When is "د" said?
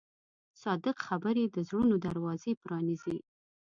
1.47-1.57